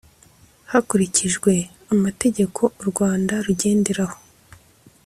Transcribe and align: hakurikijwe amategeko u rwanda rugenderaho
hakurikijwe 0.71 1.51
amategeko 1.93 2.61
u 2.81 2.83
rwanda 2.89 3.33
rugenderaho 3.45 4.17